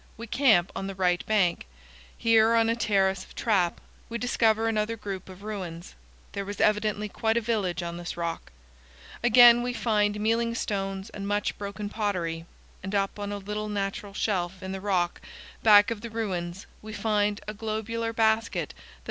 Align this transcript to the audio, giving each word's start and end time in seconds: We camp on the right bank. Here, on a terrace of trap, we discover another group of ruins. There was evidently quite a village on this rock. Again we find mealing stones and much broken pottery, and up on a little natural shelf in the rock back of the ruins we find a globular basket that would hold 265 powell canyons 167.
We 0.17 0.25
camp 0.25 0.71
on 0.75 0.87
the 0.87 0.95
right 0.95 1.23
bank. 1.27 1.67
Here, 2.17 2.55
on 2.55 2.69
a 2.69 2.75
terrace 2.75 3.23
of 3.23 3.35
trap, 3.35 3.79
we 4.09 4.17
discover 4.17 4.67
another 4.67 4.97
group 4.97 5.29
of 5.29 5.43
ruins. 5.43 5.93
There 6.31 6.43
was 6.43 6.59
evidently 6.59 7.07
quite 7.07 7.37
a 7.37 7.39
village 7.39 7.83
on 7.83 7.97
this 7.97 8.17
rock. 8.17 8.51
Again 9.23 9.61
we 9.61 9.73
find 9.73 10.19
mealing 10.19 10.55
stones 10.55 11.11
and 11.11 11.27
much 11.27 11.55
broken 11.59 11.87
pottery, 11.87 12.47
and 12.81 12.95
up 12.95 13.19
on 13.19 13.31
a 13.31 13.37
little 13.37 13.69
natural 13.69 14.15
shelf 14.15 14.63
in 14.63 14.71
the 14.71 14.81
rock 14.81 15.21
back 15.61 15.91
of 15.91 16.01
the 16.01 16.09
ruins 16.09 16.65
we 16.81 16.93
find 16.93 17.39
a 17.47 17.53
globular 17.53 18.11
basket 18.11 18.53
that 18.53 18.57
would 18.57 18.57
hold 18.57 18.71
265 18.73 18.73
powell 18.73 18.73
canyons 18.73 18.73
167. 18.73 18.83